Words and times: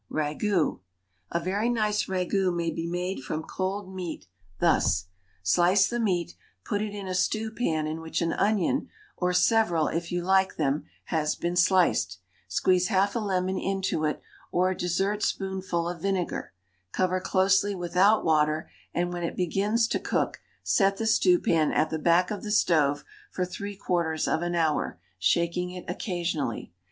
RAGOUT. 0.09 0.81
A 1.31 1.39
very 1.39 1.69
nice 1.69 2.05
ragout 2.07 2.55
may 2.55 2.71
be 2.71 2.87
made 2.87 3.21
from 3.23 3.43
cold 3.43 3.93
meat 3.93 4.25
thus: 4.59 5.05
Slice 5.43 5.87
the 5.89 5.99
meat, 5.99 6.33
put 6.65 6.81
it 6.81 6.95
in 6.95 7.07
a 7.07 7.13
stew 7.13 7.51
pan 7.51 7.85
in 7.85 8.01
which 8.01 8.19
an 8.19 8.33
onion, 8.33 8.89
or 9.15 9.31
several 9.31 9.89
if 9.89 10.11
you 10.11 10.23
like 10.23 10.55
them, 10.55 10.85
has 11.03 11.35
been 11.35 11.55
sliced; 11.55 12.17
squeeze 12.47 12.87
half 12.87 13.15
a 13.15 13.19
lemon 13.19 13.59
into 13.59 14.03
it, 14.05 14.23
or 14.51 14.71
a 14.71 14.75
dessert 14.75 15.21
spoonful 15.21 15.87
of 15.87 16.01
vinegar, 16.01 16.51
cover 16.91 17.19
closely 17.19 17.75
without 17.75 18.25
water, 18.25 18.71
and 18.95 19.13
when 19.13 19.21
it 19.21 19.35
begins 19.37 19.87
to 19.89 19.99
cook, 19.99 20.41
set 20.63 20.97
the 20.97 21.05
stew 21.05 21.37
pan 21.39 21.71
at 21.71 21.91
the 21.91 21.99
back 21.99 22.31
of 22.31 22.41
the 22.41 22.49
stove 22.49 23.03
for 23.29 23.45
three 23.45 23.75
quarters 23.75 24.27
of 24.27 24.41
an 24.41 24.55
hour, 24.55 24.99
shaking 25.19 25.69
it 25.69 25.85
occasionally. 25.87 26.73